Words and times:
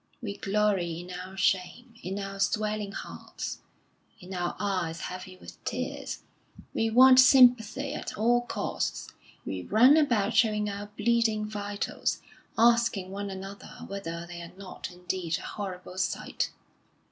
We 0.19 0.37
glory 0.37 0.99
in 0.99 1.11
our 1.11 1.37
shame, 1.37 1.93
in 2.01 2.17
our 2.17 2.39
swelling 2.39 2.91
hearts, 2.91 3.59
in 4.19 4.33
our 4.33 4.55
eyes 4.57 5.01
heavy 5.01 5.37
with 5.37 5.63
tears. 5.63 6.23
We 6.73 6.89
want 6.89 7.19
sympathy 7.19 7.93
at 7.93 8.17
all 8.17 8.41
costs; 8.41 9.09
we 9.45 9.61
run 9.61 9.97
about 9.97 10.33
showing 10.33 10.67
our 10.71 10.87
bleeding 10.97 11.45
vitals, 11.45 12.19
asking 12.57 13.11
one 13.11 13.29
another 13.29 13.83
whether 13.85 14.25
they 14.25 14.41
are 14.41 14.57
not 14.57 14.89
indeed 14.89 15.37
a 15.37 15.45
horrible 15.45 15.99
sight. 15.99 16.49